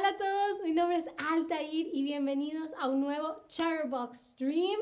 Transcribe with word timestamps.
Hola 0.00 0.08
a 0.08 0.16
todos, 0.16 0.62
mi 0.64 0.72
nombre 0.72 0.96
es 0.96 1.04
Altair 1.30 1.90
y 1.92 2.02
bienvenidos 2.04 2.72
a 2.78 2.88
un 2.88 3.02
nuevo 3.02 3.36
Chatterbox 3.48 4.30
Stream. 4.30 4.80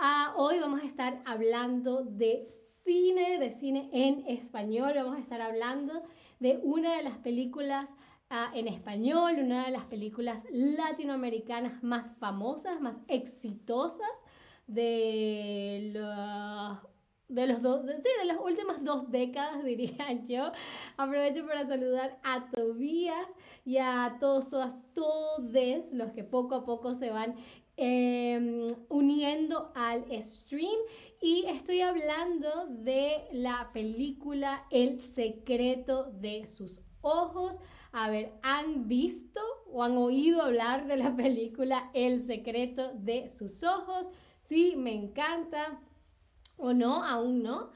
Ah, 0.00 0.34
hoy 0.36 0.58
vamos 0.58 0.80
a 0.80 0.86
estar 0.86 1.22
hablando 1.24 2.02
de 2.02 2.48
cine, 2.82 3.38
de 3.38 3.52
cine 3.52 3.88
en 3.92 4.26
español. 4.26 4.94
Vamos 4.96 5.18
a 5.18 5.20
estar 5.20 5.40
hablando 5.40 6.02
de 6.40 6.58
una 6.64 6.96
de 6.96 7.04
las 7.04 7.16
películas 7.18 7.94
ah, 8.28 8.50
en 8.54 8.66
español, 8.66 9.36
una 9.38 9.66
de 9.66 9.70
las 9.70 9.84
películas 9.84 10.44
latinoamericanas 10.50 11.84
más 11.84 12.16
famosas, 12.18 12.80
más 12.80 12.98
exitosas 13.06 14.24
de 14.66 15.92
los 15.94 16.95
de 17.28 17.46
los 17.46 17.60
dos, 17.60 17.82
sí, 17.84 18.08
de 18.20 18.24
las 18.24 18.38
últimas 18.38 18.84
dos 18.84 19.10
décadas, 19.10 19.64
diría 19.64 20.12
yo. 20.24 20.52
Aprovecho 20.96 21.46
para 21.46 21.66
saludar 21.66 22.18
a 22.22 22.50
Tobías 22.50 23.34
y 23.64 23.78
a 23.78 24.16
todos, 24.20 24.48
todas, 24.48 24.78
todes 24.94 25.92
los 25.92 26.12
que 26.12 26.24
poco 26.24 26.54
a 26.54 26.64
poco 26.64 26.94
se 26.94 27.10
van 27.10 27.34
em, 27.76 28.66
uniendo 28.88 29.72
al 29.74 30.04
stream. 30.22 30.76
Y 31.20 31.44
estoy 31.46 31.80
hablando 31.80 32.66
de 32.68 33.24
la 33.32 33.70
película 33.72 34.64
El 34.70 35.02
secreto 35.02 36.12
de 36.12 36.46
sus 36.46 36.80
ojos. 37.00 37.58
A 37.92 38.10
ver, 38.10 38.34
¿han 38.42 38.88
visto 38.88 39.40
o 39.72 39.82
han 39.82 39.96
oído 39.96 40.42
hablar 40.42 40.86
de 40.86 40.98
la 40.98 41.16
película 41.16 41.90
El 41.94 42.22
secreto 42.22 42.92
de 42.94 43.28
sus 43.28 43.62
ojos? 43.62 44.08
Sí, 44.42 44.74
me 44.76 44.94
encanta 44.94 45.80
o 46.58 46.72
no, 46.72 47.02
aún 47.04 47.42
no. 47.42 47.70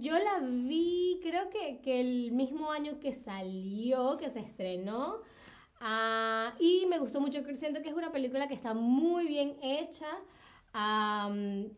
yo 0.00 0.18
la 0.18 0.40
vi, 0.40 1.20
creo 1.22 1.50
que, 1.50 2.00
el 2.00 2.32
mismo 2.32 2.70
año 2.70 2.98
que 3.00 3.12
salió, 3.12 4.16
que 4.16 4.30
se 4.30 4.40
estrenó. 4.40 5.20
Ah, 5.80 6.54
y 6.58 6.86
me 6.88 6.98
gustó 6.98 7.20
mucho, 7.20 7.40
siento 7.54 7.82
que 7.82 7.90
es 7.90 7.94
una 7.94 8.12
película 8.12 8.48
que 8.48 8.54
está 8.54 8.74
muy 8.74 9.26
bien 9.26 9.56
hecha. 9.62 10.06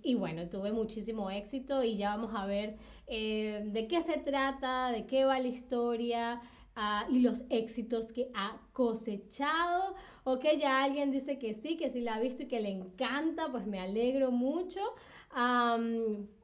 y 0.03 0.15
bueno, 0.15 0.49
tuve 0.49 0.73
muchísimo 0.73 1.31
éxito 1.31 1.83
y 1.85 1.97
ya 1.97 2.17
vamos 2.17 2.33
a 2.35 2.47
ver 2.47 2.77
eh, 3.07 3.63
de 3.67 3.87
qué 3.89 4.01
se 4.01 4.19
trata, 4.19 4.91
de 4.91 5.07
qué 5.07 5.25
va 5.25 5.39
la 5.39 5.49
historia 5.49 6.41
ah, 6.75 7.07
y 7.11 7.21
los 7.21 7.43
éxitos 7.51 8.13
que 8.13 8.31
ha 8.35 8.59
cosechado. 8.73 9.95
Ok, 10.25 10.45
ya 10.59 10.83
alguien 10.83 11.11
dice 11.13 11.39
que 11.39 11.53
sí, 11.53 11.77
que 11.77 11.91
sí 11.91 12.01
la 12.01 12.15
ha 12.15 12.21
visto 12.21 12.45
y 12.45 12.49
que 12.49 12.61
le 12.61 12.71
encanta, 12.71 13.51
pues 13.53 13.67
me 13.67 13.79
alegro 13.81 14.31
mucho 14.31 14.81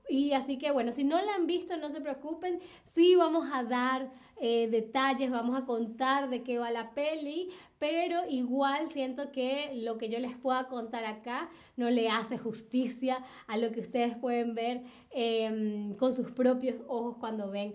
y 0.08 0.32
así 0.32 0.58
que 0.58 0.70
bueno, 0.70 0.92
si 0.92 1.04
no 1.04 1.20
la 1.22 1.34
han 1.34 1.46
visto, 1.46 1.76
no 1.76 1.88
se 1.88 2.00
preocupen, 2.00 2.60
sí 2.82 3.16
vamos 3.16 3.46
a 3.52 3.64
dar 3.64 4.10
eh, 4.44 4.68
detalles, 4.68 5.30
vamos 5.30 5.56
a 5.56 5.64
contar 5.64 6.28
de 6.28 6.42
qué 6.42 6.58
va 6.58 6.70
la 6.70 6.94
peli, 6.94 7.48
pero 7.78 8.28
igual 8.28 8.90
siento 8.90 9.30
que 9.30 9.70
lo 9.76 9.98
que 9.98 10.08
yo 10.08 10.18
les 10.18 10.36
pueda 10.36 10.68
contar 10.68 11.04
acá 11.04 11.48
no 11.76 11.90
le 11.90 12.10
hace 12.10 12.38
justicia 12.38 13.24
a 13.46 13.56
lo 13.56 13.70
que 13.70 13.80
ustedes 13.80 14.16
pueden 14.16 14.54
ver 14.54 14.82
em, 15.10 15.94
con 15.96 16.12
sus 16.12 16.30
propios 16.32 16.82
ojos 16.88 17.16
cuando 17.18 17.50
ven 17.50 17.74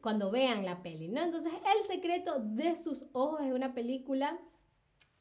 cuando 0.00 0.30
vean 0.30 0.64
la 0.64 0.82
peli, 0.82 1.08
¿no? 1.08 1.20
Entonces, 1.20 1.52
El 1.52 1.86
secreto 1.86 2.38
de 2.38 2.76
sus 2.76 3.06
ojos 3.12 3.42
es 3.42 3.52
una 3.52 3.74
película 3.74 4.38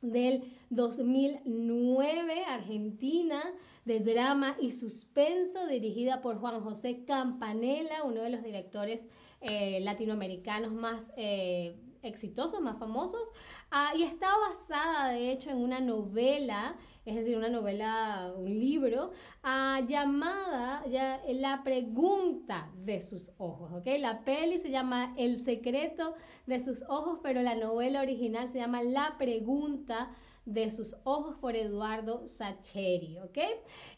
del 0.03 0.43
2009, 0.69 2.45
Argentina, 2.45 3.41
de 3.85 3.99
drama 4.01 4.55
y 4.59 4.71
suspenso, 4.71 5.65
dirigida 5.67 6.21
por 6.21 6.37
Juan 6.39 6.61
José 6.61 7.03
Campanella, 7.05 8.03
uno 8.03 8.21
de 8.21 8.29
los 8.29 8.43
directores 8.43 9.07
eh, 9.41 9.79
latinoamericanos 9.81 10.73
más 10.73 11.11
eh, 11.17 11.75
exitosos, 12.01 12.61
más 12.61 12.77
famosos, 12.77 13.31
ah, 13.71 13.93
y 13.95 14.03
está 14.03 14.27
basada 14.49 15.09
de 15.09 15.31
hecho 15.31 15.49
en 15.49 15.57
una 15.57 15.79
novela, 15.79 16.75
es 17.05 17.15
decir, 17.15 17.37
una 17.37 17.49
novela, 17.49 18.33
un 18.37 18.47
libro, 18.59 19.11
llamada 19.43 20.83
La 21.27 21.61
pregunta 21.63 22.71
de 22.75 22.99
sus 22.99 23.31
ojos, 23.37 23.71
¿ok? 23.73 23.85
La 23.99 24.23
peli 24.23 24.57
se 24.57 24.69
llama 24.69 25.13
El 25.17 25.37
secreto 25.37 26.15
de 26.45 26.59
sus 26.59 26.83
ojos, 26.87 27.19
pero 27.21 27.41
la 27.41 27.55
novela 27.55 28.01
original 28.01 28.47
se 28.47 28.59
llama 28.59 28.83
La 28.83 29.15
pregunta 29.17 30.11
de 30.45 30.71
sus 30.71 30.95
ojos 31.03 31.37
por 31.37 31.55
Eduardo 31.55 32.27
Sacheri, 32.27 33.19
¿ok? 33.19 33.37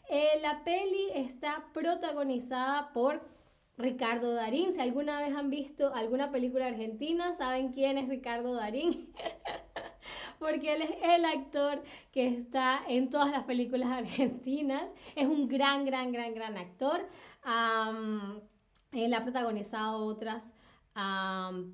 Eh, 0.08 0.28
la 0.42 0.64
peli 0.64 1.10
está 1.14 1.68
protagonizada 1.72 2.92
por 2.92 3.22
Ricardo 3.78 4.32
Darín. 4.32 4.72
Si 4.72 4.80
alguna 4.80 5.20
vez 5.20 5.34
han 5.34 5.50
visto 5.50 5.94
alguna 5.94 6.30
película 6.30 6.66
argentina, 6.66 7.34
saben 7.34 7.72
quién 7.72 7.98
es 7.98 8.08
Ricardo 8.08 8.54
Darín. 8.54 9.12
Porque 10.38 10.74
él 10.74 10.82
es 10.82 10.90
el 11.02 11.24
actor 11.24 11.82
que 12.12 12.26
está 12.26 12.80
en 12.88 13.10
todas 13.10 13.30
las 13.30 13.44
películas 13.44 13.90
argentinas. 13.90 14.84
Es 15.14 15.26
un 15.26 15.48
gran, 15.48 15.84
gran, 15.84 16.12
gran, 16.12 16.34
gran 16.34 16.56
actor. 16.56 17.08
él 18.92 19.14
ha 19.14 19.22
protagonizado 19.22 20.04
otras 20.04 20.52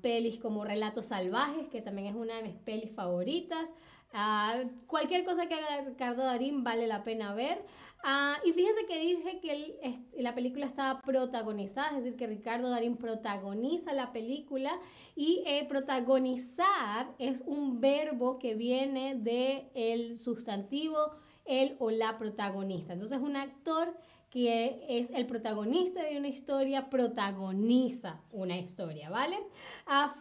pelis 0.01 0.37
como 0.37 0.65
Relatos 0.65 1.07
Salvajes, 1.07 1.67
que 1.69 1.81
también 1.81 2.07
es 2.07 2.15
una 2.15 2.35
de 2.35 2.43
mis 2.43 2.55
pelis 2.55 2.91
favoritas. 2.93 3.73
Ah, 4.11 4.61
cualquier 4.85 5.25
cosa 5.25 5.47
que 5.47 5.55
haga 5.55 5.81
Ricardo 5.81 6.23
Darín 6.23 6.63
vale 6.63 6.85
la 6.87 7.03
pena 7.03 7.33
ver. 7.33 7.65
Ah, 8.05 8.37
y 8.43 8.51
fíjense 8.51 8.85
que 8.85 8.99
dije 8.99 9.39
que 9.39 10.21
la 10.21 10.35
película 10.35 10.65
estaba 10.65 10.99
protagonizada, 11.01 11.97
es 11.97 12.03
decir, 12.03 12.17
que 12.17 12.27
Ricardo 12.27 12.69
Darín 12.69 12.97
protagoniza 12.97 13.93
la 13.93 14.11
película 14.11 14.77
y 15.15 15.41
eh, 15.45 15.65
protagonizar 15.69 17.15
es 17.17 17.41
un 17.47 17.79
verbo 17.79 18.39
que 18.39 18.55
viene 18.55 19.15
del 19.15 19.69
el 19.73 20.17
sustantivo 20.17 21.13
el 21.45 21.75
o 21.79 21.91
la 21.91 22.17
protagonista. 22.17 22.93
Entonces, 22.93 23.19
un 23.19 23.37
actor 23.37 23.97
que 24.29 24.83
es 24.89 25.11
el 25.11 25.27
protagonista 25.27 26.03
de 26.03 26.17
una 26.17 26.27
historia, 26.27 26.89
protagoniza 26.89 28.19
una 28.31 28.57
historia, 28.57 29.09
¿vale? 29.11 29.37
A 29.85 30.15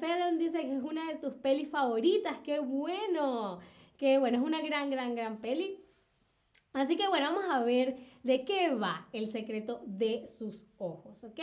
Feden 0.00 0.38
dice 0.38 0.60
que 0.62 0.76
es 0.76 0.82
una 0.82 1.08
de 1.08 1.18
tus 1.18 1.34
pelis 1.34 1.68
favoritas, 1.70 2.38
qué 2.44 2.58
bueno, 2.58 3.60
qué 3.98 4.18
bueno, 4.18 4.38
es 4.38 4.44
una 4.44 4.60
gran, 4.62 4.90
gran, 4.90 5.14
gran 5.14 5.38
peli. 5.38 5.81
Así 6.72 6.96
que 6.96 7.08
bueno, 7.08 7.32
vamos 7.32 7.44
a 7.50 7.62
ver 7.62 7.98
de 8.22 8.44
qué 8.44 8.74
va 8.74 9.08
el 9.12 9.30
secreto 9.30 9.82
de 9.84 10.26
sus 10.26 10.66
ojos, 10.78 11.24
¿ok? 11.24 11.40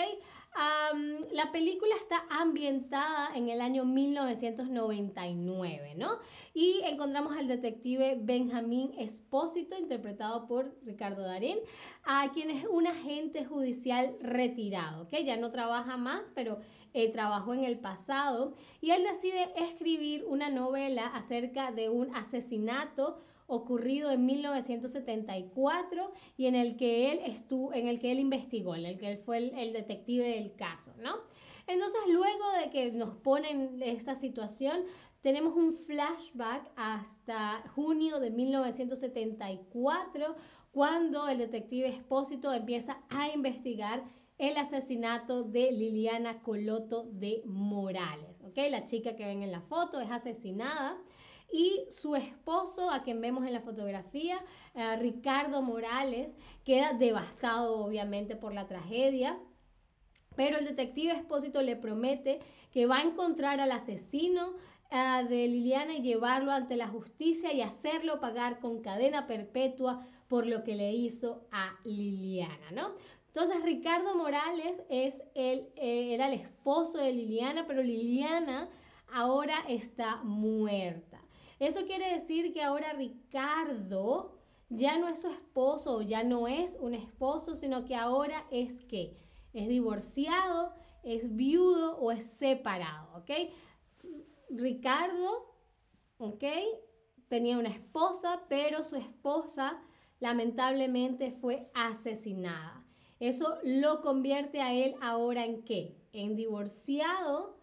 la 1.32 1.52
película 1.52 1.94
está 1.96 2.24
ambientada 2.30 3.36
en 3.36 3.50
el 3.50 3.62
año 3.62 3.86
1999, 3.86 5.94
¿no? 5.96 6.18
Y 6.54 6.82
encontramos 6.84 7.38
al 7.38 7.48
detective 7.48 8.18
Benjamín 8.20 8.94
Espósito, 8.98 9.78
interpretado 9.78 10.48
por 10.48 10.76
Ricardo 10.84 11.22
Darín, 11.22 11.60
a 12.04 12.32
quien 12.34 12.50
es 12.50 12.66
un 12.66 12.88
agente 12.88 13.46
judicial 13.46 14.18
retirado, 14.22 15.04
¿ok? 15.04 15.14
Ya 15.24 15.38
no 15.38 15.52
trabaja 15.52 15.98
más, 15.98 16.32
pero 16.34 16.60
eh, 16.94 17.12
trabajó 17.12 17.54
en 17.54 17.64
el 17.64 17.78
pasado. 17.80 18.56
Y 18.82 18.90
él 18.92 19.04
decide 19.04 19.52
escribir 19.56 20.26
una 20.28 20.50
novela 20.50 21.08
acerca 21.08 21.72
de 21.72 21.90
un 21.90 22.14
asesinato 22.16 23.20
ocurrido 23.50 24.12
en 24.12 24.26
1974 24.26 26.12
y 26.38 26.46
en 26.46 26.56
el 26.56 26.78
que 26.78 27.12
él 27.12 27.20
estuvo, 27.26 27.74
en 27.74 27.88
el 27.88 28.00
que 28.00 28.12
él 28.12 28.20
investigó, 28.20 28.76
en 28.76 28.86
el 28.86 28.98
que 28.98 29.12
él 29.12 29.18
fue 29.18 29.38
el, 29.38 29.74
detective 29.74 30.26
del 30.26 30.56
caso, 30.56 30.94
¿no? 31.02 31.16
Entonces, 31.68 32.00
luego 32.08 32.46
de 32.64 32.72
que 32.72 32.92
nos 32.92 33.16
ponen 33.18 33.80
esta 33.82 34.16
situación, 34.16 34.86
tenemos 35.22 35.56
un 35.56 35.74
flashback 35.74 36.72
hasta 36.76 37.62
junio 37.76 38.20
de 38.20 38.32
1974, 38.32 40.36
cuando 40.72 41.28
el 41.28 41.40
detective 41.40 41.88
Espósito 41.88 42.54
empieza 42.54 43.02
a 43.10 43.30
investigar 43.30 44.04
el 44.38 44.58
asesinato 44.58 45.44
de 45.44 45.72
Liliana 45.72 46.42
Coloto 46.42 47.10
de 47.12 47.42
Morales. 47.46 48.42
¿ok? 48.42 48.58
La 48.70 48.86
chica 48.86 49.16
que 49.16 49.26
ven 49.26 49.44
en 49.44 49.52
la 49.52 49.62
foto 49.62 50.00
es 50.00 50.10
asesinada 50.10 50.98
y 51.52 51.86
su 51.90 52.16
esposo, 52.16 52.90
a 52.92 53.04
quien 53.04 53.22
vemos 53.22 53.46
en 53.46 53.54
la 53.54 53.62
fotografía, 53.62 54.44
eh, 54.76 54.96
Ricardo 54.98 55.62
Morales, 55.62 56.36
queda 56.64 56.94
devastado 56.94 57.78
obviamente 57.78 58.36
por 58.36 58.54
la 58.54 58.68
tragedia. 58.68 59.40
Pero 60.36 60.58
el 60.58 60.66
detective 60.66 61.12
Espósito 61.14 61.62
le 61.62 61.76
promete 61.76 62.40
que 62.72 62.86
va 62.86 62.98
a 62.98 63.04
encontrar 63.04 63.60
al 63.60 63.72
asesino 63.72 64.54
eh, 64.92 65.26
de 65.28 65.48
Liliana 65.48 65.96
y 65.96 66.02
llevarlo 66.02 66.52
ante 66.52 66.78
la 66.78 66.88
justicia 66.88 67.52
y 67.52 67.62
hacerlo 67.62 68.20
pagar 68.20 68.60
con 68.60 68.82
cadena 68.82 69.28
perpetua 69.28 70.06
por 70.28 70.46
lo 70.46 70.64
que 70.64 70.76
le 70.76 70.94
hizo 70.94 71.48
a 71.52 71.78
Liliana, 71.84 72.72
¿no? 72.72 72.94
Entonces 73.28 73.64
Ricardo 73.64 74.16
Morales 74.16 74.84
es 74.90 75.24
el, 75.36 75.70
eh, 75.76 76.14
era 76.14 76.28
el 76.28 76.40
esposo 76.40 77.00
de 77.00 77.12
Liliana, 77.12 77.66
pero 77.68 77.84
Liliana 77.84 78.70
ahora 79.12 79.64
está 79.68 80.18
muerta. 80.24 81.09
Eso 81.60 81.86
quiere 81.86 82.14
decir 82.14 82.54
que 82.54 82.64
ahora 82.64 82.94
Ricardo 82.94 84.38
ya 84.70 84.98
no 84.98 85.08
es 85.08 85.22
su 85.22 85.30
esposo, 85.30 86.02
ya 86.02 86.24
no 86.24 86.48
es 86.48 86.78
un 86.80 86.94
esposo, 86.94 87.56
sino 87.56 87.86
que 87.86 87.96
ahora 87.96 88.46
es 88.52 88.82
que 88.82 89.18
es 89.54 89.68
divorciado, 89.68 90.74
es 91.04 91.36
viudo 91.36 91.98
o 91.98 92.12
es 92.12 92.24
separado, 92.24 93.18
¿ok? 93.18 93.32
Ricardo 94.50 95.50
¿ok? 96.20 96.44
Tenía 97.28 97.58
una 97.58 97.70
esposa, 97.70 98.44
pero 98.48 98.84
su 98.84 98.96
esposa 98.96 99.82
lamentablemente 100.20 101.32
fue 101.32 101.72
asesinada. 101.74 102.86
Eso 103.20 103.58
lo 103.64 104.02
convierte 104.02 104.62
a 104.62 104.74
él 104.74 104.96
ahora 105.02 105.46
en 105.46 105.64
qué? 105.64 105.98
En 106.14 106.36
divorciado, 106.36 107.59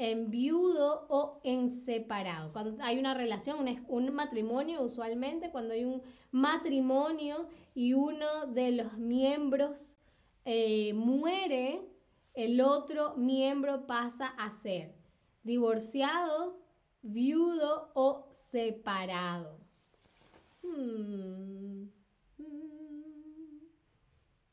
en 0.00 0.30
viudo 0.30 1.04
o 1.10 1.40
en 1.44 1.70
separado. 1.70 2.54
Cuando 2.54 2.82
hay 2.82 2.98
una 2.98 3.12
relación, 3.12 3.58
un, 3.86 4.14
matrimonio, 4.14 4.80
usualmente 4.80 5.50
cuando 5.50 5.74
hay 5.74 5.84
un 5.84 6.00
matrimonio 6.30 7.46
y 7.74 7.92
uno 7.92 8.46
de 8.46 8.72
los 8.72 8.96
miembros 8.96 9.96
eh, 10.46 10.94
muere, 10.94 11.82
el 12.32 12.62
otro 12.62 13.14
miembro 13.16 13.86
pasa 13.86 14.28
a 14.38 14.50
ser 14.50 14.94
divorciado, 15.42 16.58
viudo 17.02 17.90
o 17.92 18.26
separado. 18.30 19.58
Hmm. 20.62 21.90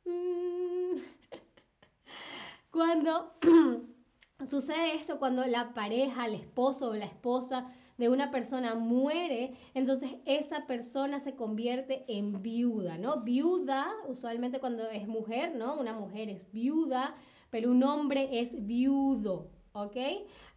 Cuando 2.69 3.31
sucede 4.45 4.95
esto, 4.95 5.19
cuando 5.19 5.45
la 5.45 5.73
pareja, 5.73 6.25
el 6.25 6.35
esposo 6.35 6.91
o 6.91 6.95
la 6.95 7.05
esposa 7.05 7.67
de 7.97 8.09
una 8.09 8.29
persona 8.29 8.75
muere, 8.75 9.53
entonces 9.73 10.11
esa 10.25 10.67
persona 10.67 11.19
se 11.19 11.35
convierte 11.35 12.05
en 12.07 12.43
viuda, 12.43 12.97
¿no? 12.97 13.21
Viuda, 13.21 13.87
usualmente 14.07 14.59
cuando 14.59 14.87
es 14.89 15.07
mujer, 15.07 15.55
¿no? 15.55 15.75
Una 15.79 15.93
mujer 15.93 16.29
es 16.29 16.51
viuda, 16.51 17.15
pero 17.49 17.71
un 17.71 17.83
hombre 17.83 18.39
es 18.39 18.67
viudo, 18.67 19.49
¿ok? 19.73 19.97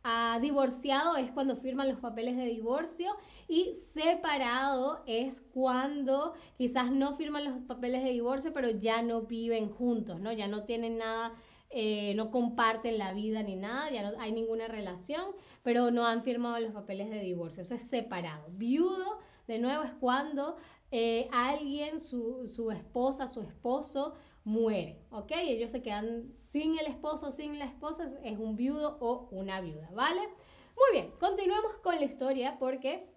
Ah, 0.02 0.38
divorciado 0.40 1.16
es 1.16 1.30
cuando 1.32 1.56
firman 1.56 1.88
los 1.88 2.00
papeles 2.00 2.36
de 2.36 2.46
divorcio 2.46 3.10
y 3.48 3.72
separado 3.72 5.02
es 5.06 5.40
cuando 5.40 6.34
quizás 6.56 6.90
no 6.90 7.16
firman 7.16 7.44
los 7.44 7.54
papeles 7.66 8.02
de 8.04 8.10
divorcio, 8.10 8.52
pero 8.52 8.70
ya 8.70 9.02
no 9.02 9.22
viven 9.22 9.70
juntos, 9.70 10.20
¿no? 10.20 10.32
Ya 10.32 10.48
no 10.48 10.64
tienen 10.64 10.98
nada, 10.98 11.34
eh, 11.70 12.14
no 12.16 12.30
comparten 12.30 12.98
la 12.98 13.12
vida 13.12 13.42
ni 13.42 13.56
nada, 13.56 13.90
ya 13.90 14.08
no 14.08 14.20
hay 14.20 14.32
ninguna 14.32 14.66
relación, 14.66 15.24
pero 15.62 15.90
no 15.90 16.04
han 16.04 16.22
firmado 16.22 16.58
los 16.58 16.72
papeles 16.72 17.10
de 17.10 17.20
divorcio. 17.20 17.62
Eso 17.62 17.74
es 17.74 17.82
separado. 17.82 18.46
Viudo, 18.50 19.18
de 19.46 19.58
nuevo, 19.58 19.84
es 19.84 19.92
cuando 19.92 20.56
eh, 20.90 21.28
alguien, 21.32 22.00
su, 22.00 22.46
su 22.46 22.70
esposa, 22.72 23.28
su 23.28 23.42
esposo, 23.42 24.14
muere, 24.42 25.04
¿ok? 25.10 25.32
Ellos 25.42 25.70
se 25.70 25.82
quedan 25.82 26.34
sin 26.40 26.78
el 26.78 26.86
esposo, 26.86 27.30
sin 27.30 27.58
la 27.58 27.66
esposa, 27.66 28.04
es 28.24 28.38
un 28.38 28.56
viudo 28.56 28.98
o 29.00 29.28
una 29.30 29.60
viuda, 29.60 29.88
¿vale? 29.92 30.20
Muy 30.20 31.00
bien, 31.00 31.12
continuemos 31.20 31.74
con 31.82 31.96
la 31.96 32.04
historia 32.04 32.56
porque 32.58 33.10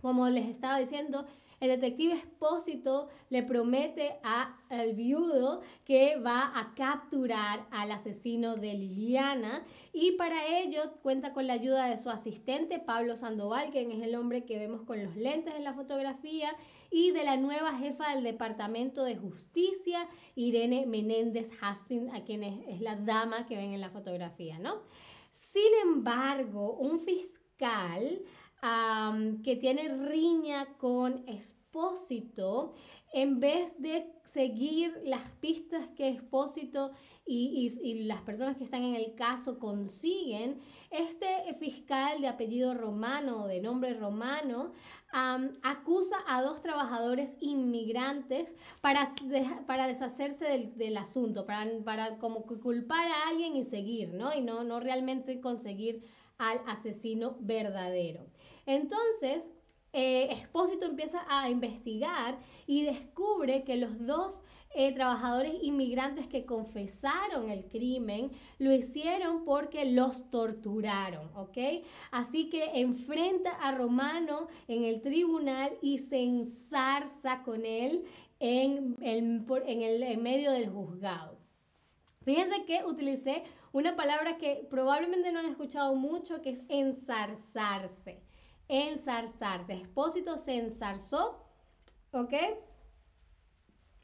como 0.00 0.28
les 0.28 0.46
estaba 0.46 0.78
diciendo, 0.78 1.26
el 1.60 1.68
detective 1.68 2.14
Espósito 2.14 3.08
le 3.30 3.42
promete 3.42 4.16
al 4.22 4.94
viudo 4.94 5.62
que 5.84 6.16
va 6.16 6.52
a 6.58 6.74
capturar 6.74 7.66
al 7.70 7.90
asesino 7.90 8.56
de 8.56 8.74
Liliana 8.74 9.64
y 9.92 10.12
para 10.12 10.46
ello 10.58 10.80
cuenta 11.02 11.32
con 11.32 11.46
la 11.46 11.54
ayuda 11.54 11.86
de 11.88 11.98
su 11.98 12.10
asistente 12.10 12.78
Pablo 12.78 13.16
Sandoval, 13.16 13.70
quien 13.70 13.90
es 13.90 14.02
el 14.02 14.14
hombre 14.14 14.44
que 14.44 14.58
vemos 14.58 14.82
con 14.82 15.02
los 15.02 15.16
lentes 15.16 15.54
en 15.54 15.64
la 15.64 15.72
fotografía, 15.72 16.50
y 16.90 17.10
de 17.10 17.24
la 17.24 17.36
nueva 17.36 17.74
jefa 17.74 18.14
del 18.14 18.24
Departamento 18.24 19.04
de 19.04 19.16
Justicia, 19.16 20.08
Irene 20.34 20.86
Menéndez 20.86 21.50
Hastings, 21.60 22.12
a 22.14 22.22
quien 22.24 22.42
es, 22.44 22.80
la 22.80 22.96
dama 22.96 23.46
que 23.46 23.56
ven 23.56 23.72
en 23.72 23.80
la 23.80 23.90
fotografía, 23.90 24.58
¿no? 24.58 24.82
Sin 25.30 25.72
embargo, 25.82 26.74
un 26.74 27.00
fiscal 27.00 28.22
que 29.42 29.56
tiene 29.56 29.88
riña 29.88 30.76
con 30.78 31.24
Expósito, 31.28 32.74
en 33.12 33.40
vez 33.40 33.80
de 33.80 34.12
seguir 34.24 34.94
las 35.04 35.22
pistas 35.40 35.86
que 35.96 36.08
Expósito 36.08 36.90
y, 37.24 38.04
las 38.04 38.20
personas 38.22 38.56
que 38.56 38.64
están 38.64 38.82
en 38.82 38.94
el 38.94 39.14
caso 39.14 39.58
consiguen, 39.58 40.60
este 40.90 41.26
fiscal 41.58 42.20
de 42.20 42.28
apellido 42.28 42.74
romano, 42.74 43.46
de 43.46 43.60
nombre 43.60 43.94
romano, 43.94 44.72
acusa 45.62 46.16
a 46.26 46.42
dos 46.42 46.60
trabajadores 46.60 47.36
inmigrantes 47.40 48.54
para, 48.82 49.14
para 49.66 49.86
deshacerse 49.86 50.44
del, 50.44 50.76
del, 50.76 50.96
asunto, 50.96 51.46
para, 51.46 51.66
para 51.84 52.18
como 52.18 52.42
culpar 52.42 53.06
a 53.06 53.28
alguien 53.28 53.56
y 53.56 53.64
seguir, 53.64 54.12
¿no? 54.12 54.34
Y 54.34 54.42
no, 54.42 54.62
no 54.64 54.80
realmente 54.80 55.40
conseguir 55.40 56.04
al 56.38 56.60
asesino 56.66 57.36
verdadero. 57.40 58.26
Entonces, 58.66 59.50
eh, 59.98 60.28
Expósito 60.30 60.84
empieza 60.84 61.24
a 61.26 61.48
investigar 61.48 62.38
y 62.66 62.82
descubre 62.82 63.64
que 63.64 63.76
los 63.76 64.04
dos 64.04 64.42
eh, 64.74 64.92
trabajadores 64.92 65.54
inmigrantes 65.62 66.26
que 66.26 66.44
confesaron 66.44 67.48
el 67.48 67.64
crimen 67.64 68.30
lo 68.58 68.74
hicieron 68.74 69.46
porque 69.46 69.86
los 69.86 70.28
torturaron, 70.30 71.30
¿ok? 71.34 71.56
Así 72.10 72.50
que 72.50 72.78
enfrenta 72.80 73.52
a 73.52 73.72
Romano 73.72 74.48
en 74.68 74.84
el 74.84 75.00
tribunal 75.00 75.72
y 75.80 75.96
se 75.96 76.22
ensarza 76.22 77.42
con 77.42 77.64
él 77.64 78.04
en 78.38 78.96
el, 79.00 80.18
medio 80.18 80.52
del 80.52 80.68
juzgado. 80.68 81.38
Fíjense 82.22 82.66
que 82.66 82.84
utilicé 82.84 83.44
una 83.72 83.96
palabra 83.96 84.36
que 84.36 84.66
probablemente 84.68 85.32
no 85.32 85.38
han 85.38 85.46
escuchado 85.46 85.94
mucho, 85.94 86.42
que 86.42 86.50
es 86.50 86.64
ensarzarse 86.68 88.25
ensarzarse. 88.68 89.74
Expósito 89.74 90.36
se 90.38 90.56
ensarzó, 90.56 91.44
¿ok? 92.12 92.32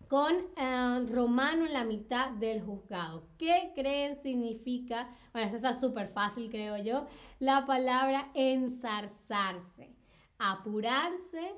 Con 0.08 0.34
eh, 0.56 1.06
romano 1.08 1.66
en 1.66 1.72
la 1.72 1.84
mitad 1.84 2.32
del 2.32 2.62
juzgado. 2.62 3.28
¿Qué 3.38 3.72
creen 3.74 4.14
significa? 4.14 5.08
Bueno, 5.32 5.46
esta 5.46 5.56
está 5.56 5.72
súper 5.72 6.08
fácil, 6.08 6.50
creo 6.50 6.76
yo. 6.76 7.06
La 7.38 7.64
palabra 7.66 8.30
ensarzarse. 8.34 9.94
Apurarse, 10.38 11.54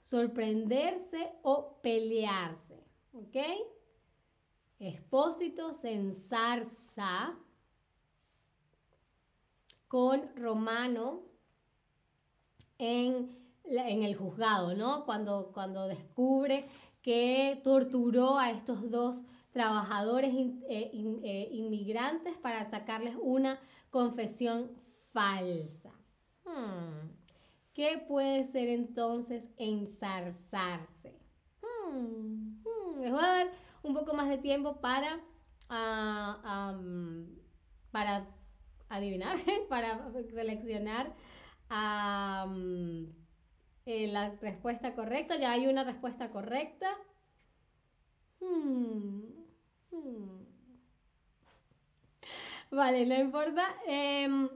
sorprenderse 0.00 1.32
o 1.42 1.80
pelearse. 1.82 2.84
¿Ok? 3.12 3.36
Expósito 4.78 5.74
se 5.74 5.92
ensarza 5.92 7.36
con 9.88 10.34
romano 10.36 11.29
en, 12.80 13.36
en 13.64 14.02
el 14.02 14.16
juzgado, 14.16 14.74
¿no? 14.74 15.04
Cuando, 15.04 15.52
cuando 15.52 15.86
descubre 15.86 16.66
que 17.02 17.60
torturó 17.62 18.38
a 18.38 18.50
estos 18.50 18.90
dos 18.90 19.22
trabajadores 19.52 20.32
eh, 20.68 20.90
eh, 21.22 21.48
inmigrantes 21.52 22.36
para 22.38 22.68
sacarles 22.68 23.14
una 23.20 23.60
confesión 23.90 24.70
falsa. 25.12 25.92
Hmm. 26.44 27.10
¿Qué 27.74 28.02
puede 28.08 28.44
ser 28.44 28.68
entonces 28.68 29.46
ensarzarse? 29.56 31.20
Hmm, 31.62 32.62
hmm. 32.62 33.00
Les 33.00 33.10
voy 33.10 33.22
a 33.22 33.26
dar 33.26 33.46
un 33.82 33.94
poco 33.94 34.14
más 34.14 34.28
de 34.28 34.38
tiempo 34.38 34.80
para, 34.80 35.20
ah, 35.68 36.78
para 37.90 38.26
adivinar, 38.88 39.36
para 39.68 40.10
seleccionar 40.12 41.08
eh, 41.08 42.46
la 44.10 44.30
respuesta 44.40 44.94
correcta. 44.94 45.36
Ya 45.36 45.52
hay 45.52 45.66
una 45.66 45.84
respuesta 45.84 46.30
correcta. 46.30 46.88
Hmm, 48.40 49.22
hmm. 49.90 50.40
Vale, 52.70 53.06
no 53.06 53.14
importa. 53.16 53.64
Em, 53.86 54.48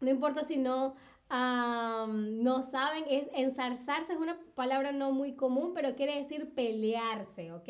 no 0.00 0.10
importa 0.10 0.44
si 0.44 0.56
no, 0.56 0.96
no 1.30 2.62
saben. 2.62 3.04
Es 3.08 3.28
ensarzarse 3.34 4.12
es 4.12 4.18
una 4.18 4.38
palabra 4.54 4.92
no 4.92 5.12
muy 5.12 5.34
común, 5.34 5.72
pero 5.74 5.94
quiere 5.96 6.16
decir 6.18 6.54
pelearse, 6.54 7.52
¿ok? 7.52 7.68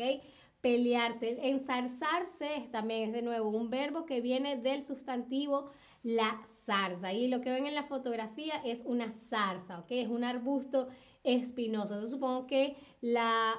Pelearse. 0.61 1.37
Ensarzarse 1.49 2.69
también 2.71 3.09
es 3.09 3.13
de 3.13 3.21
nuevo 3.21 3.49
un 3.49 3.69
verbo 3.69 4.05
que 4.05 4.21
viene 4.21 4.57
del 4.57 4.83
sustantivo 4.83 5.71
la 6.03 6.41
zarza. 6.45 7.13
Y 7.13 7.27
lo 7.27 7.41
que 7.41 7.51
ven 7.51 7.65
en 7.65 7.75
la 7.75 7.83
fotografía 7.83 8.55
es 8.63 8.83
una 8.85 9.11
zarza, 9.11 9.79
¿ok? 9.79 9.87
Es 9.89 10.09
un 10.09 10.23
arbusto 10.23 10.89
espinoso. 11.23 11.93
Entonces 11.93 12.11
supongo 12.11 12.47
que 12.47 12.75
la, 13.01 13.55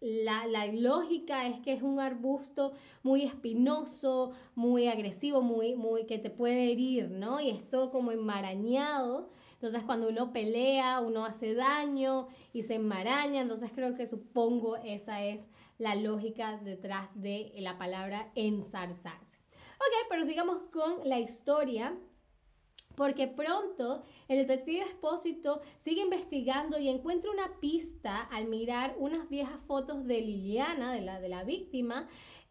la, 0.00 0.66
lógica 0.72 1.46
es 1.46 1.60
que 1.60 1.72
es 1.72 1.82
un 1.82 1.98
arbusto 1.98 2.74
muy 3.02 3.22
espinoso, 3.22 4.32
muy 4.54 4.88
agresivo, 4.88 5.40
muy, 5.42 5.74
muy, 5.74 6.04
que 6.04 6.18
te 6.18 6.30
puede 6.30 6.70
herir, 6.70 7.10
¿no? 7.10 7.40
Y 7.40 7.50
es 7.50 7.68
todo 7.70 7.90
como 7.90 8.12
enmarañado. 8.12 9.30
Entonces 9.54 9.82
cuando 9.84 10.10
uno 10.10 10.34
pelea, 10.34 11.00
uno 11.00 11.24
hace 11.24 11.54
daño 11.54 12.28
y 12.52 12.62
se 12.62 12.74
enmaraña. 12.74 13.40
Entonces 13.40 13.70
creo 13.74 13.94
que 13.94 14.06
supongo 14.06 14.76
esa 14.76 15.24
es 15.24 15.48
la 15.78 15.94
lógica 15.94 16.58
detrás 16.58 17.20
de 17.20 17.54
la 17.56 17.78
palabra 17.78 18.30
ensarzarse. 18.34 19.45
Ok, 19.78 20.06
pero 20.08 20.24
sigamos 20.24 20.58
con 20.72 21.08
la 21.08 21.18
historia. 21.18 21.96
porque 22.96 23.28
pronto 23.28 24.02
el 24.26 24.38
detective 24.38 24.80
Espósito 24.80 25.60
sigue 25.76 26.00
investigando 26.00 26.78
y 26.78 26.88
encuentra 26.88 27.30
una 27.30 27.60
pista 27.60 28.22
al 28.22 28.46
mirar 28.46 28.96
unas 28.98 29.28
viejas 29.28 29.60
fotos 29.66 30.06
de 30.06 30.22
Liliana, 30.22 30.94
de 30.94 31.02
la, 31.02 31.20
de 31.20 31.28
la 31.28 31.44
víctima, 31.44 32.08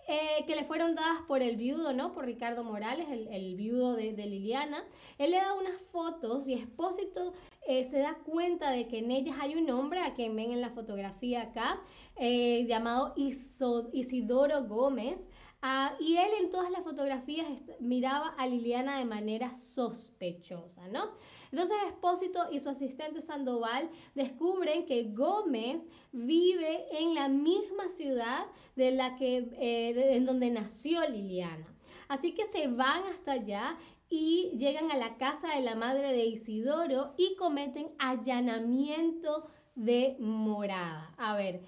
eh, 0.08 0.46
que 0.46 0.56
le 0.56 0.66
fueron 0.66 0.94
dadas 0.94 1.22
por 1.28 1.42
el 1.42 1.58
viudo, 1.58 1.92
¿no? 1.92 2.14
Por 2.14 2.26
Ricardo 2.26 2.64
Morales, 2.64 3.08
el, 3.10 3.56
viudo 3.56 3.96
de, 3.96 4.12
Liliana. 4.14 4.84
Él 5.18 5.32
le 5.32 5.38
da 5.38 5.56
unas 5.56 5.82
fotos 5.92 6.48
y 6.48 6.54
Espósito 6.54 7.34
eh, 7.68 7.84
se 7.86 7.98
da 7.98 8.14
cuenta 8.24 8.70
de 8.70 8.88
que 8.88 9.00
en 9.00 9.10
ellas 9.10 9.38
hay 9.42 9.56
un 9.56 9.68
hombre, 9.72 10.02
a 10.02 10.14
quien 10.14 10.36
ven 10.36 10.52
en 10.52 10.62
la 10.62 10.70
fotografía 10.70 11.42
acá, 11.42 11.82
eh, 12.18 12.68
llamado 12.68 13.16
Isidoro 13.18 14.66
Gómez. 14.66 15.28
Ah, 15.68 15.96
y 16.00 16.16
él 16.18 16.30
en 16.42 16.52
todas 16.52 16.70
las 16.70 16.84
fotografías 16.84 17.48
miraba 17.80 18.36
a 18.38 18.46
Liliana 18.46 19.00
de 19.00 19.06
manera 19.06 19.52
sospechosa, 19.52 20.88
¿no? 20.90 21.10
Entonces 21.52 21.76
Espósito 21.88 22.40
y 22.52 22.60
su 22.60 22.70
asistente 22.70 23.20
Sandoval 23.20 23.90
descubren 24.14 24.86
que 24.86 25.06
Gómez 25.06 25.90
vive 26.12 26.86
en 26.92 27.16
la 27.16 27.30
misma 27.30 27.90
ciudad 27.90 28.46
de 28.76 28.92
la 28.92 29.16
que, 29.16 29.38
eh, 29.54 30.16
en 30.16 30.28
donde 30.28 30.52
nació 30.52 31.02
Liliana. 31.10 31.66
Así 32.10 32.36
que 32.36 32.46
se 32.46 32.68
van 32.68 33.02
hasta 33.06 33.32
allá 33.32 33.76
y 34.08 34.52
llegan 34.60 34.92
a 34.92 34.98
la 34.98 35.18
casa 35.18 35.56
de 35.56 35.62
la 35.62 35.74
madre 35.74 36.12
de 36.12 36.28
Isidoro 36.28 37.16
y 37.18 37.36
cometen 37.38 37.88
allanamiento 37.98 39.48
de 39.74 40.16
morada. 40.20 41.16
A 41.18 41.36
ver, 41.36 41.64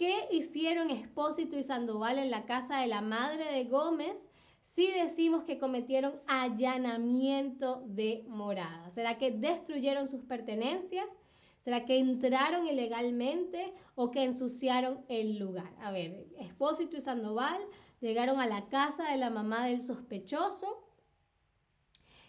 ¿Qué 0.00 0.28
hicieron 0.32 0.88
Espósito 0.88 1.58
y 1.58 1.62
Sandoval 1.62 2.18
en 2.18 2.30
la 2.30 2.46
casa 2.46 2.80
de 2.80 2.86
la 2.86 3.02
madre 3.02 3.52
de 3.52 3.64
Gómez 3.64 4.30
si 4.62 4.90
decimos 4.90 5.44
que 5.44 5.58
cometieron 5.58 6.22
allanamiento 6.26 7.82
de 7.86 8.24
morada? 8.26 8.90
¿Será 8.90 9.18
que 9.18 9.30
destruyeron 9.30 10.08
sus 10.08 10.24
pertenencias? 10.24 11.18
¿Será 11.60 11.84
que 11.84 11.98
entraron 11.98 12.66
ilegalmente 12.66 13.74
o 13.94 14.10
que 14.10 14.24
ensuciaron 14.24 15.04
el 15.10 15.38
lugar? 15.38 15.70
A 15.82 15.90
ver, 15.90 16.28
Espósito 16.38 16.96
y 16.96 17.02
Sandoval 17.02 17.60
llegaron 18.00 18.40
a 18.40 18.46
la 18.46 18.70
casa 18.70 19.10
de 19.10 19.18
la 19.18 19.28
mamá 19.28 19.66
del 19.66 19.82
sospechoso 19.82 20.82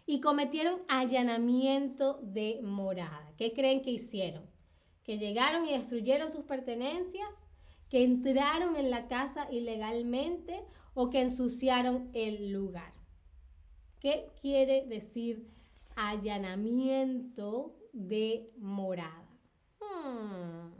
y 0.06 0.20
cometieron 0.20 0.82
allanamiento 0.90 2.20
de 2.22 2.60
morada. 2.64 3.32
¿Qué 3.38 3.54
creen 3.54 3.82
que 3.82 3.92
hicieron? 3.92 4.46
¿Que 5.06 5.18
llegaron 5.18 5.66
y 5.66 5.72
destruyeron 5.72 6.30
sus 6.30 6.44
pertenencias? 6.44 7.48
Que 7.92 8.06
entraron 8.06 8.78
en 8.78 8.90
la 8.90 9.10
casa 9.10 9.50
ilegalmente 9.52 10.64
o 10.94 11.10
que 11.10 11.22
ensuciaron 11.22 12.10
el 12.14 12.54
lugar. 12.54 12.94
¿Qué 14.00 14.32
quiere 14.42 14.88
decir 14.88 15.46
allanamiento 15.98 17.76
de 17.92 18.50
morada? 18.58 19.28
Hmm. 19.82 20.72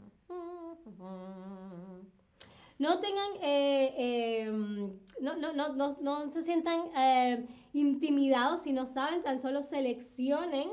No 2.78 2.98
tengan, 2.98 3.30
eh, 3.42 4.44
em, 4.46 4.98
no, 5.20 6.32
se 6.32 6.42
sientan 6.42 6.80
eh, 6.96 7.46
intimidados 7.74 8.62
si 8.62 8.72
no 8.72 8.86
saben, 8.86 9.22
tan 9.22 9.38
solo 9.38 9.62
seleccionen 9.62 10.70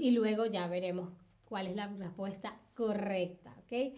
y 0.00 0.10
luego 0.10 0.46
ya 0.46 0.66
veremos 0.68 1.10
cuál 1.44 1.66
es 1.66 1.76
la 1.76 1.86
respuesta 1.86 2.58
correcta, 2.74 3.54
¿ok? 3.60 3.94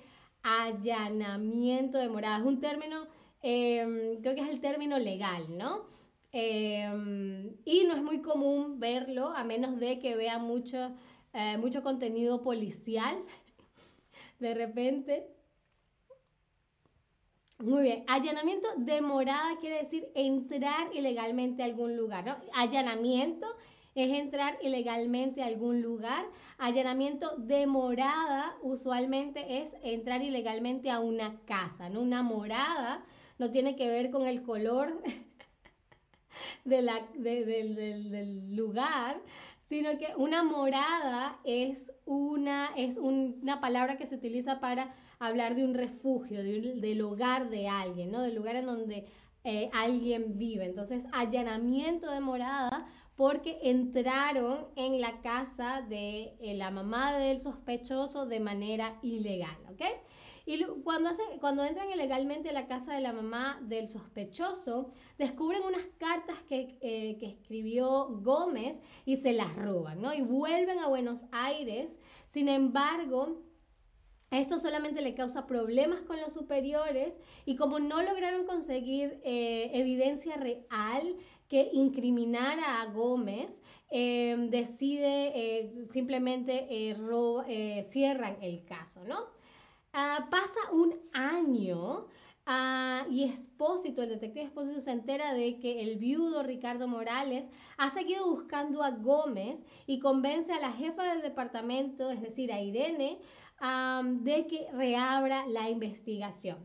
Allanamiento 0.49 1.99
de 1.99 2.09
morada. 2.09 2.39
Es 2.39 2.45
un 2.45 2.61
término, 2.61 3.07
em, 3.43 4.21
creo 4.21 4.35
que 4.35 4.41
es 4.43 4.49
el 4.49 4.61
término 4.61 4.99
legal, 4.99 5.45
¿no? 5.57 5.87
Em, 6.33 7.57
y 7.65 7.85
no 7.85 7.95
es 7.95 8.03
muy 8.03 8.21
común 8.23 8.79
verlo 8.79 9.29
a 9.29 9.45
menos 9.45 9.79
de 9.79 9.99
que 9.99 10.15
vea 10.17 10.39
mucho, 10.39 10.93
eh, 11.33 11.57
mucho 11.59 11.83
contenido 11.83 12.43
policial 12.43 13.17
de 14.39 14.55
repente. 14.55 15.27
Muy 17.59 17.83
bien, 17.83 18.05
allanamiento 18.07 18.69
de 18.77 19.01
morada 19.01 19.57
quiere 19.61 19.79
decir 19.79 20.09
entrar 20.15 20.95
ilegalmente 20.95 21.63
a 21.63 21.67
algún 21.67 21.97
lugar, 21.97 22.25
¿no? 22.25 22.37
Allanamiento 22.55 23.49
es 23.95 24.11
entrar 24.13 24.59
ilegalmente 24.63 25.43
a 25.43 25.47
algún 25.47 25.83
lugar. 25.83 26.25
Allanamiento 26.59 27.37
de 27.37 27.67
morada 27.67 28.57
usualmente 28.63 29.63
es 29.63 29.77
entrar 29.83 30.23
ilegalmente 30.23 30.91
a 30.91 31.01
una 31.01 31.41
casa, 31.45 31.89
¿no? 31.89 32.01
Una 32.01 32.23
morada 32.23 33.05
no 33.39 33.51
tiene 33.51 33.77
que 33.77 33.89
ver 33.89 34.11
con 34.11 34.27
el 34.27 34.43
color 34.43 35.03
de 36.65 36.83
la, 36.83 37.07
del 37.15 38.55
lugar, 38.57 39.21
sino 39.67 39.99
que 39.99 40.09
una 40.17 40.43
morada 40.43 41.39
es 41.45 41.93
una, 42.07 42.71
es 42.77 42.97
una 42.97 43.61
palabra 43.61 43.99
que 43.99 44.07
se 44.07 44.17
utiliza 44.17 44.61
para 44.61 44.95
hablar 45.19 45.55
de 45.55 45.65
un 45.65 45.75
refugio, 45.75 46.43
del 46.43 47.03
hogar 47.03 47.51
de 47.51 47.69
alguien, 47.69 48.11
¿no? 48.11 48.23
Del 48.23 48.35
lugar 48.35 48.57
en 48.57 48.67
donde 48.67 49.07
eh, 49.45 49.71
alguien 49.73 50.39
vive. 50.39 50.65
Entonces, 50.65 51.07
allanamiento 51.13 52.11
de 52.11 52.21
morada 52.21 52.87
porque 53.19 53.59
entraron 53.65 54.69
en 54.77 55.01
la 55.01 55.21
casa 55.23 55.83
de 55.83 56.37
eh, 56.39 56.55
la 56.55 56.71
mamá 56.71 57.19
del 57.19 57.41
sospechoso 57.41 58.27
de 58.27 58.39
manera 58.39 58.97
ilegal, 59.03 59.59
¿ok? 59.73 59.83
Y 60.47 60.65
cuando, 60.85 61.11
cuando 61.41 61.65
entran 61.65 61.91
ilegalmente 61.91 62.51
a 62.51 62.53
la 62.53 62.69
casa 62.69 62.95
de 62.95 63.01
la 63.01 63.13
mamá 63.13 63.61
del 63.65 63.89
sospechoso, 63.89 64.93
descubren 65.19 65.65
unas 65.65 65.85
cartas 65.99 66.37
que, 66.49 66.79
eh, 66.81 67.17
que, 67.19 67.27
escribió 67.27 68.07
Gómez 68.23 68.81
y 69.05 69.17
se 69.17 69.33
las 69.33 69.53
roban, 69.57 70.01
¿no? 70.01 70.15
Y 70.15 70.23
vuelven 70.23 70.79
a 70.79 70.87
Buenos 70.87 71.25
Aires. 71.33 71.99
Sin 72.29 72.49
embargo, 72.49 73.43
esto 74.31 74.59
solamente 74.59 75.01
le 75.01 75.15
causa 75.15 75.47
problemas 75.47 76.03
con 76.03 76.21
los 76.21 76.35
superiores 76.35 77.19
y 77.47 77.57
como 77.57 77.79
no 77.79 78.03
lograron 78.03 78.45
conseguir 78.47 79.21
eh, 79.25 79.71
evidencia 79.73 80.37
real 80.37 81.17
que 81.49 81.71
incriminara 81.73 82.83
a 82.83 82.87
Gómez, 82.87 83.63
em, 83.91 84.51
decide 84.51 85.33
eh, 85.35 85.87
simplemente 85.87 86.67
eh, 86.71 86.97
eh, 87.49 87.83
cierran 87.83 88.37
el 88.43 88.65
caso, 88.65 89.05
¿no? 89.05 89.19
Ah, 89.95 90.29
pasa 90.31 90.61
un 90.73 90.95
año 91.15 92.07
ah, 92.45 93.07
y 93.11 93.25
Espósito, 93.25 94.03
el 94.03 94.11
detective 94.11 94.45
Espósito, 94.45 94.81
se 94.81 94.93
entera 94.93 95.33
de 95.33 95.59
que 95.59 95.81
el 95.81 95.97
viudo 95.97 96.43
Ricardo 96.43 96.87
Morales 96.87 97.51
ha 97.79 97.89
seguido 97.89 98.29
buscando 98.29 98.83
a 98.83 98.91
Gómez 98.91 99.65
y 99.87 99.99
convence 100.01 100.53
a 100.53 100.61
la 100.61 100.73
jefa 100.73 101.15
del 101.15 101.23
departamento, 101.23 102.11
es 102.11 102.21
decir, 102.21 102.53
a 102.53 102.61
Irene, 102.61 103.19
de 104.23 104.47
que 104.47 104.69
reabra 104.73 105.47
la 105.49 105.69
investigación. 105.69 106.59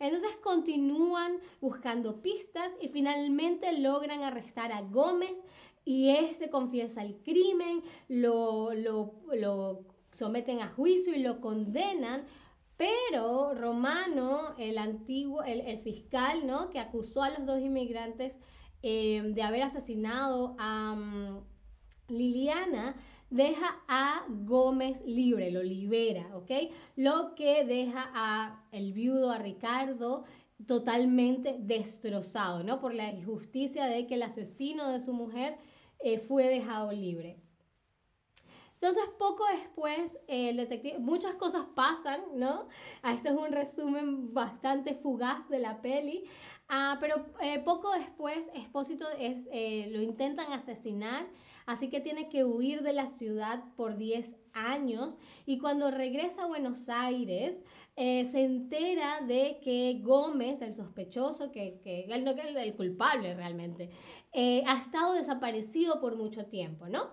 Entonces 0.00 0.34
continúan 0.42 1.38
buscando 1.60 2.22
pistas 2.22 2.72
y 2.80 2.88
finalmente 2.88 3.78
logran 3.78 4.22
arrestar 4.22 4.72
a 4.72 4.80
Gómez 4.80 5.44
y 5.84 6.10
este 6.10 6.50
confiesa 6.50 7.02
el 7.02 7.22
crimen, 7.22 7.82
lo, 8.08 8.72
lo, 8.74 9.84
someten 10.10 10.60
a 10.60 10.68
juicio 10.68 11.14
y 11.14 11.22
lo 11.22 11.40
condenan, 11.40 12.24
pero 12.78 13.54
Romano, 13.54 14.54
el 14.56 14.78
antiguo, 14.78 15.42
el, 15.42 15.78
fiscal, 15.80 16.46
¿no? 16.46 16.70
Que 16.70 16.80
acusó 16.80 17.22
a 17.22 17.30
los 17.30 17.44
dos 17.44 17.60
inmigrantes 17.60 18.40
eh, 18.82 19.20
de 19.34 19.42
haber 19.42 19.62
asesinado 19.62 20.56
a 20.58 20.94
mm, 20.96 21.44
Liliana, 22.08 22.96
deja 23.30 23.80
a 23.86 24.24
Gómez 24.28 25.02
libre, 25.06 25.50
lo 25.50 25.62
libera, 25.62 26.36
¿ok? 26.36 26.50
Lo 26.96 27.34
que 27.34 27.64
deja 27.64 28.10
a 28.12 28.64
el 28.72 28.92
viudo, 28.92 29.30
a 29.30 29.38
Ricardo, 29.38 30.24
totalmente 30.66 31.56
destrozado, 31.60 32.62
¿no? 32.64 32.80
Por 32.80 32.94
la 32.94 33.10
injusticia 33.10 33.86
de 33.86 34.06
que 34.06 34.14
el 34.14 34.22
asesino 34.22 34.88
de 34.88 35.00
su 35.00 35.12
mujer 35.12 35.56
eh, 36.00 36.18
fue 36.18 36.48
dejado 36.48 36.92
libre. 36.92 37.38
Entonces, 38.74 39.04
poco 39.18 39.44
después, 39.52 40.18
el 40.26 40.56
detective, 40.56 40.98
muchas 40.98 41.34
cosas 41.34 41.66
pasan, 41.74 42.22
¿no? 42.34 42.66
Ah, 43.02 43.12
esto 43.12 43.28
es 43.28 43.34
un 43.34 43.52
resumen 43.52 44.32
bastante 44.32 44.94
fugaz 44.94 45.48
de 45.50 45.58
la 45.58 45.82
peli, 45.82 46.24
ah, 46.68 46.96
pero 46.98 47.26
eh, 47.42 47.60
poco 47.60 47.92
después, 47.92 48.50
Espósito 48.54 49.06
es, 49.18 49.48
eh, 49.52 49.88
lo 49.92 50.00
intentan 50.00 50.52
asesinar 50.54 51.26
así 51.70 51.88
que 51.88 52.00
tiene 52.00 52.28
que 52.28 52.44
huir 52.44 52.82
de 52.82 52.92
la 52.92 53.06
ciudad 53.06 53.62
por 53.76 53.96
10 53.96 54.34
años 54.52 55.18
y 55.46 55.58
cuando 55.58 55.92
regresa 55.92 56.42
a 56.42 56.48
Buenos 56.48 56.88
Aires 56.88 57.62
eh, 57.94 58.24
se 58.24 58.44
entera 58.44 59.20
de 59.20 59.60
que 59.62 60.00
Gómez, 60.02 60.62
el 60.62 60.74
sospechoso, 60.74 61.52
que, 61.52 61.80
que 61.84 62.06
el, 62.06 62.56
el 62.56 62.74
culpable 62.74 63.34
realmente, 63.34 63.90
eh, 64.32 64.64
ha 64.66 64.78
estado 64.78 65.12
desaparecido 65.12 66.00
por 66.00 66.16
mucho 66.16 66.46
tiempo, 66.46 66.88
¿no? 66.88 67.10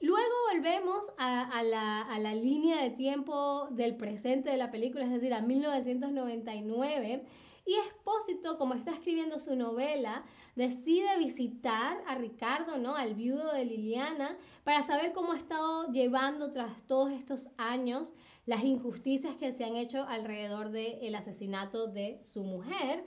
Luego 0.00 0.34
volvemos 0.54 1.10
a, 1.18 1.62
la, 1.64 2.02
a, 2.02 2.18
la, 2.20 2.34
línea 2.34 2.82
de 2.82 2.90
tiempo 2.90 3.68
del 3.72 3.96
presente 3.96 4.50
de 4.50 4.56
la 4.56 4.70
película, 4.70 5.04
es 5.04 5.10
decir, 5.10 5.34
a 5.34 5.42
1999, 5.42 7.24
Y 7.66 7.74
Espósito, 7.74 8.58
como 8.58 8.74
está 8.74 8.92
escribiendo 8.92 9.38
su 9.38 9.54
novela, 9.54 10.24
decide 10.56 11.18
visitar 11.18 12.02
a 12.06 12.14
Ricardo, 12.14 12.78
¿no? 12.78 12.96
Al 12.96 13.14
viudo 13.14 13.52
de 13.52 13.64
Liliana, 13.64 14.36
para 14.64 14.82
saber 14.82 15.12
cómo 15.12 15.32
ha 15.32 15.36
estado 15.36 15.92
llevando 15.92 16.52
tras 16.52 16.86
todos 16.86 17.12
estos 17.12 17.50
años 17.56 18.14
las 18.46 18.64
injusticias 18.64 19.36
que 19.36 19.52
se 19.52 19.64
han 19.64 19.76
hecho 19.76 20.04
alrededor 20.04 20.70
del 20.70 21.14
asesinato 21.14 21.86
de 21.86 22.18
su 22.22 22.42
mujer. 22.42 23.04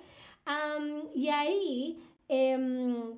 y 1.13 1.29
ahí 1.29 1.97
em, 2.27 3.17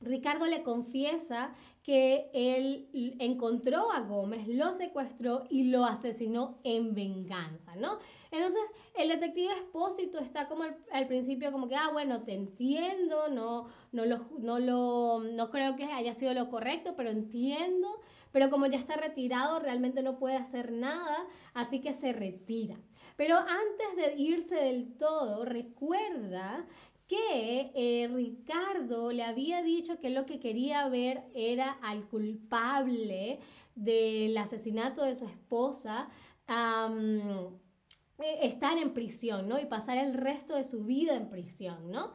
Ricardo 0.00 0.46
le 0.46 0.62
confiesa 0.62 1.54
que 1.84 2.30
él 2.32 2.88
encontró 3.18 3.92
a 3.92 4.00
Gómez, 4.00 4.48
lo 4.48 4.72
secuestró 4.72 5.44
y 5.50 5.64
lo 5.64 5.84
asesinó 5.84 6.58
en 6.64 6.94
venganza, 6.94 7.76
¿no? 7.76 7.98
Entonces, 8.30 8.62
el 8.94 9.10
detective 9.10 9.52
Espósito 9.52 10.18
está 10.18 10.48
como 10.48 10.64
al, 10.90 11.06
principio 11.06 11.52
como 11.52 11.68
que, 11.68 11.76
ah, 11.76 11.90
bueno, 11.92 12.22
te 12.22 12.32
entiendo, 12.32 13.28
no, 13.28 13.68
no, 13.92 14.06
lo, 14.06 14.26
no, 14.38 14.58
lo, 14.58 15.18
no 15.18 15.50
creo 15.50 15.76
que 15.76 15.84
haya 15.84 16.14
sido 16.14 16.32
lo 16.32 16.48
correcto, 16.48 16.94
pero 16.96 17.10
entiendo, 17.10 18.00
pero 18.32 18.48
como 18.48 18.64
ya 18.64 18.78
está 18.78 18.96
retirado, 18.96 19.58
realmente 19.58 20.02
no 20.02 20.18
puede 20.18 20.36
hacer 20.36 20.72
nada, 20.72 21.26
así 21.52 21.82
que 21.82 21.92
se 21.92 22.14
retira. 22.14 22.78
Pero 23.16 23.36
antes 23.36 23.96
de 23.96 24.16
irse 24.16 24.54
del 24.54 24.96
todo, 24.96 25.44
recuerda 25.44 26.66
que 27.08 27.70
eh, 27.74 28.08
Ricardo 28.08 29.12
le 29.12 29.24
había 29.24 29.62
dicho 29.62 29.98
que 30.00 30.10
lo 30.10 30.26
que 30.26 30.40
quería 30.40 30.88
ver 30.88 31.24
era 31.34 31.70
al 31.82 32.08
culpable 32.08 33.40
del 33.74 34.36
asesinato 34.36 35.04
de 35.04 35.14
su 35.14 35.26
esposa. 35.26 36.08
Eh, 38.18 38.38
estar 38.46 38.78
en 38.78 38.94
prisión, 38.94 39.48
¿no? 39.48 39.58
Y 39.58 39.66
pasar 39.66 39.98
el 39.98 40.14
resto 40.14 40.54
de 40.54 40.64
su 40.64 40.84
vida 40.84 41.16
en 41.16 41.28
prisión, 41.28 41.90
¿no? 41.90 42.12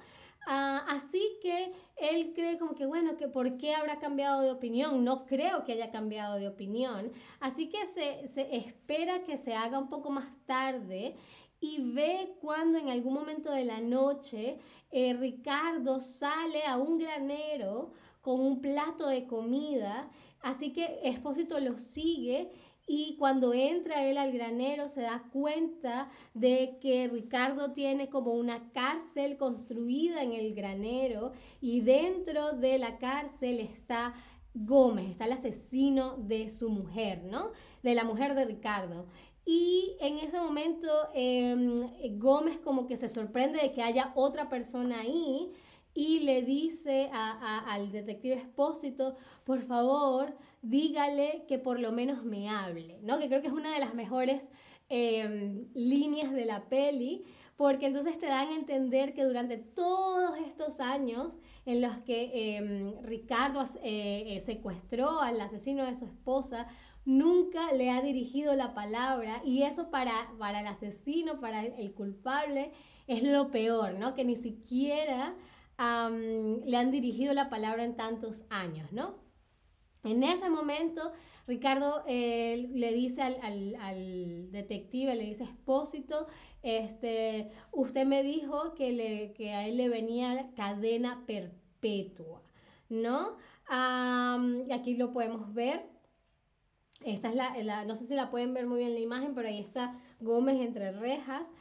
Ah, 0.48 0.86
así 0.88 1.38
que 1.41 1.74
él 1.98 2.31
cree 2.34 2.58
como 2.58 2.74
que, 2.74 2.86
bueno, 2.86 3.17
que 3.17 3.27
¿por 3.27 3.58
qué 3.58 3.75
habrá 3.75 4.00
cambiado 4.00 4.41
de 4.41 4.51
opinión? 4.51 5.03
No 5.03 5.25
creo 5.25 5.65
que 5.65 5.74
haya 5.74 5.91
cambiado 5.91 6.36
de 6.39 6.48
opinión. 6.48 7.12
Así 7.41 7.69
que 7.69 7.86
se, 7.86 8.27
se 8.27 8.55
espera 8.55 9.24
que 9.24 9.38
se 9.38 9.53
haga 9.53 9.77
un 9.77 9.89
poco 9.89 10.10
más 10.10 10.39
tarde 10.46 11.15
y 11.60 11.82
ve 11.92 12.36
cuando 12.42 12.78
en 12.78 12.89
algún 12.89 13.13
momento 13.13 13.51
de 13.51 13.66
la 13.66 13.82
noche 13.82 14.60
eh, 14.92 15.13
Ricardo 15.13 16.00
sale 16.00 16.63
a 16.66 16.78
un 16.78 16.98
granero 16.98 17.92
con 18.22 18.39
un 18.39 18.62
plato 18.62 19.08
de 19.08 19.25
comida, 19.25 20.10
así 20.42 20.72
que 20.72 21.00
Espósito 21.04 21.60
lo 21.60 21.78
sigue 21.78 22.51
y 22.92 23.16
cuando 23.18 23.54
entra 23.54 24.04
él 24.04 24.18
al 24.18 24.32
granero 24.32 24.88
se 24.88 25.01
da 25.01 25.24
cuenta 25.32 26.10
de 26.34 26.80
que 26.82 27.08
Ricardo 27.08 27.72
tiene 27.72 28.10
como 28.10 28.34
una 28.34 28.72
cárcel 28.72 29.38
construida 29.38 30.24
en 30.24 30.34
el 30.34 30.56
granero 30.56 31.34
y 31.62 31.82
dentro 31.82 32.54
de 32.54 32.80
la 32.80 32.98
cárcel 32.98 33.60
está 33.60 34.16
Gómez, 34.56 35.12
está 35.12 35.25
el 35.25 35.34
asesino 35.34 36.18
de 36.18 36.50
su 36.50 36.70
mujer, 36.70 37.24
¿no? 37.24 37.51
De 37.84 37.94
la 37.94 38.04
mujer 38.04 38.34
de 38.34 38.46
Ricardo. 38.46 39.06
Y 39.51 39.98
en 40.00 40.20
ese 40.20 40.39
momento 40.39 40.88
em, 41.15 42.20
Gómez 42.20 42.60
como 42.60 42.86
que 42.86 42.98
se 42.98 43.10
sorprende 43.10 43.60
de 43.60 43.72
que 43.72 43.82
haya 43.82 44.12
otra 44.13 44.48
persona 44.48 45.00
ahí 45.00 45.51
y 45.96 46.20
le 46.20 46.44
dice 46.44 47.10
al 47.12 47.91
detective 47.91 48.36
Espósito, 48.36 49.15
por 49.46 49.63
favor, 49.63 50.38
dígale 50.62 51.46
que 51.48 51.58
por 51.58 51.79
lo 51.79 51.91
menos 51.91 52.24
me 52.25 52.48
hable, 52.48 53.00
¿no? 53.01 53.18
Que 53.18 53.27
creo 53.27 53.41
que 53.41 53.48
es 53.48 53.53
una 53.53 53.74
de 53.74 53.79
las 53.79 53.96
mejores 53.96 54.51
em, 54.88 55.65
líneas 55.74 56.32
de 56.32 56.45
la 56.45 56.69
peli, 56.69 57.23
porque 57.58 57.88
entonces 57.88 58.19
te 58.19 58.28
dan 58.28 58.50
a 58.50 58.56
entender 58.56 59.15
que 59.15 59.23
durante 59.23 59.58
todos 59.58 60.38
estos 60.45 60.80
años 60.80 61.39
en 61.65 61.82
los 61.82 61.97
que 62.06 62.56
em, 62.56 63.02
Ricardo 63.02 63.62
eh, 63.82 64.36
eh, 64.36 64.39
secuestró 64.41 65.21
al 65.21 65.41
asesino 65.41 65.86
de 65.86 65.95
su 65.95 66.06
esposa, 66.06 66.67
nunca 67.10 67.72
le 67.72 67.89
ha 67.89 68.04
dirigido 68.04 68.54
la 68.54 68.76
palabra 68.76 69.41
y 69.43 69.63
eso 69.63 69.89
para, 69.89 70.32
para 70.38 70.62
el 70.62 70.67
asesino, 70.67 71.39
para 71.39 71.65
el 71.65 71.91
culpable, 71.95 72.72
es 73.08 73.24
lo 73.24 73.50
peor, 73.50 73.95
¿no? 73.95 74.13
Que 74.13 74.24
ni 74.24 74.36
siquiera 74.36 75.36
le 75.80 76.78
han 76.78 76.91
dirigido 76.91 77.34
la 77.34 77.50
palabra 77.50 77.84
en 77.84 77.95
tantos 77.95 78.45
años, 78.52 78.91
¿no? 78.91 79.15
En 80.04 80.24
ese 80.24 80.50
momento, 80.50 81.12
Ricardo 81.48 82.04
eh, 82.06 82.69
le 82.74 82.93
dice 82.93 83.24
al, 83.24 84.52
detective, 84.52 85.15
le 85.15 85.24
dice 85.24 85.45
expósito, 85.45 86.28
este, 86.62 87.50
usted 87.72 88.06
me 88.06 88.22
dijo 88.22 88.76
que, 88.76 88.91
le, 88.91 89.34
que 89.34 89.54
a 89.56 89.67
él 89.67 89.78
le 89.78 89.89
venía 89.89 90.52
cadena 90.56 91.24
perpetua, 91.26 92.43
¿no? 92.88 93.38
aquí 93.72 94.95
lo 94.95 95.12
podemos 95.12 95.54
ver 95.54 95.88
esta 97.01 97.29
es 97.29 97.65
la, 97.65 97.85
no 97.85 97.95
sé 97.95 98.05
si 98.05 98.15
la 98.15 98.29
pueden 98.29 98.53
ver 98.53 98.67
muy 98.67 98.79
bien 98.79 98.89
en 98.89 98.95
la 98.95 98.99
imagen, 98.99 99.33
pero 99.33 99.47
ahí 99.47 99.59
está 99.59 99.99
Gómez 100.19 100.59
entre 100.59 100.91
rejas. 100.91 101.53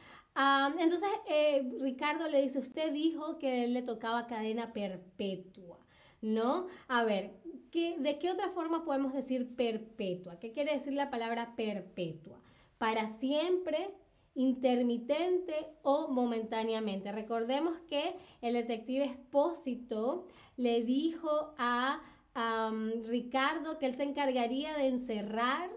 entonces, 0.79 1.09
eh, 1.29 1.71
Ricardo 1.81 2.29
le 2.29 2.43
dice, 2.43 2.59
usted 2.59 2.93
dijo 2.93 3.39
que 3.39 3.65
él 3.65 3.75
le 3.75 3.83
tocaba 3.83 4.27
cadena 4.27 4.73
perpetua, 4.73 5.79
¿no? 6.21 6.67
A 6.89 7.05
ver, 7.05 7.41
¿qué, 7.71 7.97
¿de 7.99 8.19
qué 8.19 8.31
otra 8.31 8.51
forma 8.51 8.85
podemos 8.85 9.13
decir 9.13 9.55
perpetua? 9.55 10.39
¿Qué 10.39 10.53
quiere 10.53 10.75
decir 10.75 10.93
la 10.93 11.11
palabra 11.11 11.55
perpetua? 11.57 12.41
Para 12.79 13.09
siempre, 13.09 13.91
intermitente 14.35 15.55
o 15.83 16.09
momentáneamente. 16.09 17.11
Recordemos 17.11 17.77
que 17.89 18.15
el 18.41 18.55
detective 18.55 19.05
Espósito 19.05 20.27
le 20.57 20.83
dijo 20.85 21.55
a 21.59 22.01
Ricardo 23.05 23.79
que 23.79 23.87
él 23.87 23.95
se 23.95 24.05
encargaría 24.05 24.77
de 24.77 24.89
encerrar 24.89 25.71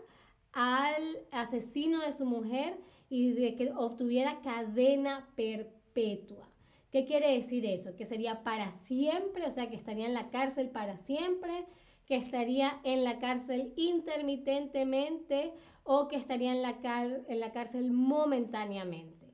al 0.54 1.20
asesino 1.32 2.02
de 2.02 2.14
su 2.14 2.26
mujer 2.26 2.78
y 3.10 3.32
de 3.32 3.56
que 3.56 3.72
obtuviera 3.72 4.42
cadena 4.42 5.28
perpetua. 5.36 6.48
¿Qué 6.92 7.06
quiere 7.06 7.34
decir 7.34 7.66
eso? 7.66 7.96
Que 7.96 8.06
sería 8.06 8.44
para 8.44 8.72
siempre, 8.72 9.46
o 9.46 9.52
sea, 9.52 9.70
que 9.70 9.76
estaría 9.76 10.06
en 10.06 10.14
la 10.14 10.30
cárcel 10.30 10.70
para 10.70 10.98
siempre, 10.98 11.66
que 12.06 12.16
estaría 12.16 12.80
en 12.84 13.04
la 13.04 13.20
cárcel 13.20 13.74
intermitentemente 13.78 15.54
o 15.84 16.10
que 16.10 16.18
estaría 16.18 16.52
en 16.52 16.62
la, 16.62 16.78
en 17.28 17.40
la 17.40 17.52
cárcel 17.54 17.92
momentáneamente. 17.92 19.34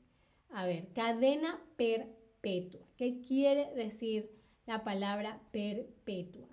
A 0.49 0.65
ver, 0.65 0.93
cadena 0.93 1.59
perpetua. 1.75 2.87
¿Qué 2.95 3.19
quiere 3.19 3.73
decir 3.73 4.31
la 4.65 4.83
palabra 4.83 5.41
perpetua? 5.51 6.46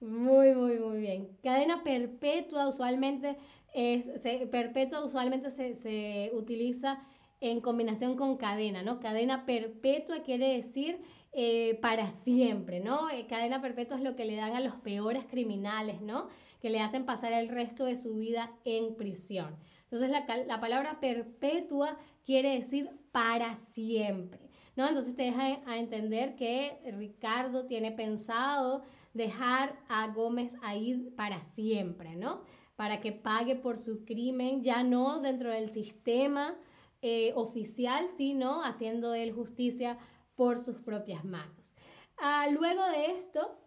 Muy, 0.00 0.54
muy, 0.54 0.78
muy 0.78 1.00
bien. 1.00 1.36
Cadena 1.42 1.82
perpetua 1.82 2.68
usualmente 2.68 3.36
es, 3.74 4.10
perpetua 4.50 5.04
usualmente 5.04 5.50
se, 5.50 6.30
utiliza 6.34 7.02
en 7.40 7.60
combinación 7.60 8.16
con 8.16 8.36
cadena, 8.36 8.82
¿no? 8.82 9.00
Cadena 9.00 9.44
perpetua 9.46 10.22
quiere 10.22 10.54
decir 10.56 11.00
eh, 11.32 11.78
para 11.82 12.10
siempre, 12.10 12.80
¿no? 12.80 13.10
Eh, 13.10 13.26
cadena 13.26 13.60
perpetua 13.60 13.96
es 13.98 14.02
lo 14.02 14.16
que 14.16 14.24
le 14.24 14.36
dan 14.36 14.54
a 14.54 14.60
los 14.60 14.76
peores 14.76 15.24
criminales, 15.26 16.00
¿no? 16.00 16.28
Que 16.60 16.70
le 16.70 16.80
hacen 16.80 17.04
pasar 17.04 17.32
el 17.32 17.48
resto 17.48 17.84
de 17.84 17.96
su 17.96 18.16
vida 18.16 18.52
en 18.64 18.96
prisión. 18.96 19.56
Entonces 19.84 20.10
la, 20.10 20.24
la 20.46 20.60
palabra 20.60 21.00
perpetua 21.00 21.98
quiere 22.24 22.54
decir 22.54 22.90
para 23.12 23.56
siempre. 23.56 24.49
Entonces 24.88 25.16
te 25.16 25.22
deja 25.24 25.60
a 25.66 25.78
entender 25.78 26.36
que 26.36 26.78
Ricardo 26.96 27.66
tiene 27.66 27.92
pensado 27.92 28.82
dejar 29.14 29.78
a 29.88 30.08
Gómez 30.08 30.54
ahí 30.62 31.12
para 31.16 31.40
siempre, 31.40 32.16
¿no? 32.16 32.42
Para 32.76 33.00
que 33.00 33.12
pague 33.12 33.56
por 33.56 33.76
su 33.76 34.04
crimen, 34.04 34.62
ya 34.62 34.82
no 34.82 35.20
dentro 35.20 35.50
del 35.50 35.68
sistema 35.68 36.56
eh, 37.02 37.32
oficial, 37.34 38.08
sino 38.08 38.62
haciendo 38.62 39.14
él 39.14 39.32
justicia 39.32 39.98
por 40.36 40.58
sus 40.58 40.78
propias 40.78 41.24
manos. 41.24 41.74
Ah, 42.18 42.46
luego 42.50 42.84
de 42.86 43.12
esto, 43.16 43.58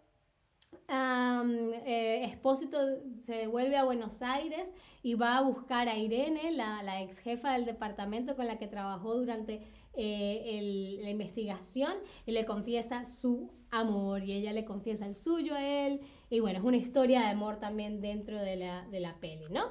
eh, 0.87 2.25
Espósito 2.25 2.77
se 3.21 3.35
devuelve 3.35 3.77
a 3.77 3.83
Buenos 3.83 4.21
Aires 4.21 4.73
y 5.01 5.15
va 5.15 5.37
a 5.37 5.41
buscar 5.41 5.87
a 5.87 5.97
Irene, 5.97 6.51
la, 6.51 6.83
la 6.83 7.01
ex 7.01 7.19
jefa 7.19 7.53
del 7.53 7.65
departamento 7.65 8.35
con 8.35 8.47
la 8.47 8.57
que 8.57 8.67
trabajó 8.67 9.15
durante 9.15 9.67
eh, 9.95 10.99
la 11.01 11.09
investigación 11.09 11.93
y 12.25 12.31
le 12.31 12.45
confiesa 12.45 13.05
su 13.05 13.51
amor 13.69 14.23
y 14.23 14.33
ella 14.33 14.53
le 14.53 14.65
confiesa 14.65 15.05
el 15.05 15.15
suyo 15.15 15.55
a 15.55 15.63
él. 15.63 16.01
Y 16.29 16.39
bueno, 16.39 16.59
es 16.59 16.65
una 16.65 16.77
historia 16.77 17.21
de 17.21 17.27
amor 17.27 17.57
también 17.57 18.01
dentro 18.01 18.39
de 18.39 18.55
la, 18.55 18.87
de 18.87 18.99
la 18.99 19.15
peli, 19.19 19.45
¿no? 19.49 19.63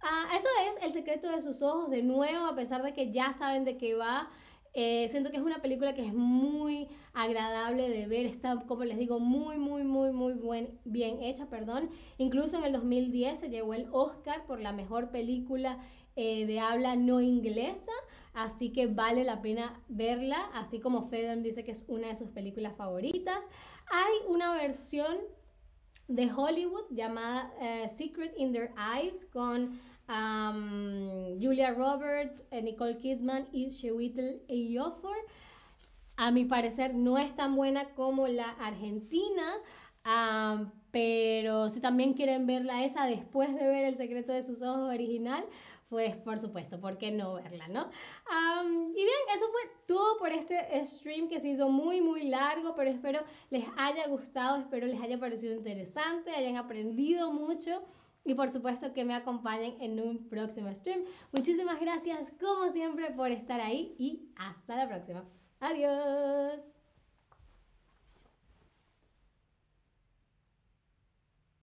Ah, 0.00 0.28
eso 0.36 0.48
es 0.68 0.84
El 0.84 0.92
secreto 0.92 1.30
de 1.30 1.40
sus 1.40 1.62
ojos, 1.62 1.90
de 1.90 2.02
nuevo, 2.02 2.46
a 2.46 2.54
pesar 2.54 2.82
de 2.82 2.92
que 2.92 3.12
ya 3.12 3.32
saben 3.32 3.64
de 3.64 3.76
qué 3.76 3.94
va. 3.94 4.30
Eh, 4.78 5.08
siento 5.08 5.30
que 5.30 5.38
es 5.38 5.42
una 5.42 5.62
película 5.62 5.94
que 5.94 6.04
es 6.04 6.12
muy 6.12 6.88
agradable 7.14 7.88
de 7.88 8.06
ver, 8.06 8.26
está, 8.26 8.62
como 8.66 8.84
les 8.84 8.98
digo, 8.98 9.18
muy, 9.18 9.56
muy, 9.56 9.84
muy, 9.84 10.12
muy 10.12 10.34
buen, 10.34 10.78
bien 10.84 11.22
hecha, 11.22 11.46
perdón. 11.48 11.88
Incluso 12.18 12.58
en 12.58 12.64
el 12.64 12.72
2010 12.74 13.38
se 13.38 13.48
llevó 13.48 13.72
el 13.72 13.88
Oscar 13.90 14.44
por 14.44 14.60
la 14.60 14.72
mejor 14.72 15.10
película 15.10 15.78
eh, 16.16 16.46
de 16.46 16.60
habla 16.60 16.96
no 16.96 17.20
inglesa, 17.20 17.92
así 18.32 18.72
que 18.72 18.86
vale 18.86 19.22
la 19.22 19.42
pena 19.42 19.82
verla, 19.88 20.50
así 20.54 20.80
como 20.80 21.08
Fedon 21.10 21.42
dice 21.42 21.62
que 21.62 21.72
es 21.72 21.84
una 21.88 22.08
de 22.08 22.16
sus 22.16 22.30
películas 22.30 22.74
favoritas. 22.74 23.44
Hay 23.90 24.14
una 24.26 24.54
versión 24.54 25.14
de 26.08 26.32
Hollywood 26.32 26.84
llamada 26.90 27.52
eh, 27.60 27.88
Secret 27.90 28.32
in 28.38 28.52
Their 28.52 28.72
Eyes 28.78 29.26
con 29.26 29.70
Julia 31.38 31.74
Roberts, 31.74 32.46
eh, 32.50 32.62
Nicole 32.62 32.96
Kidman 32.96 33.48
y 33.52 33.68
Chiwetel 33.68 34.40
Ejiofor. 34.48 35.16
A 36.16 36.30
mi 36.30 36.46
parecer 36.46 36.94
no 36.94 37.18
es 37.18 37.34
tan 37.36 37.56
buena 37.56 37.90
como 37.94 38.26
la 38.26 38.50
argentina, 38.52 39.52
pero 40.92 41.68
si 41.68 41.80
también 41.80 42.14
quieren 42.14 42.46
verla 42.46 42.84
esa 42.84 43.04
después 43.04 43.52
de 43.52 43.66
ver 43.66 43.84
El 43.84 43.96
secreto 43.96 44.32
de 44.32 44.42
sus 44.42 44.62
ojos 44.62 44.88
original, 44.88 45.44
pues 45.88 46.16
por 46.16 46.38
supuesto, 46.38 46.80
¿por 46.80 46.98
qué 46.98 47.10
no 47.10 47.34
verla, 47.34 47.68
no? 47.68 47.90
y 48.90 48.94
bien, 48.94 49.22
eso 49.34 49.46
fue 49.50 49.60
todo 49.86 50.18
por 50.18 50.32
este 50.32 50.84
stream 50.84 51.28
que 51.28 51.40
se 51.40 51.48
hizo 51.48 51.68
muy, 51.68 52.00
muy 52.00 52.28
largo, 52.28 52.74
pero 52.74 52.90
espero 52.90 53.20
les 53.50 53.64
haya 53.76 54.08
gustado, 54.08 54.56
espero 54.58 54.86
les 54.86 55.00
haya 55.00 55.18
parecido 55.18 55.54
interesante, 55.54 56.30
hayan 56.30 56.56
aprendido 56.56 57.32
mucho 57.32 57.82
y 58.24 58.34
por 58.34 58.50
supuesto 58.50 58.92
que 58.92 59.04
me 59.04 59.14
acompañen 59.14 59.76
en 59.80 60.00
un 60.00 60.28
próximo 60.28 60.74
stream. 60.74 61.04
Muchísimas 61.32 61.80
gracias 61.80 62.32
como 62.40 62.72
siempre 62.72 63.12
por 63.12 63.30
estar 63.30 63.60
ahí 63.60 63.94
y 63.98 64.28
hasta 64.36 64.76
la 64.76 64.88
próxima. 64.88 65.24
Adiós. 65.60 66.75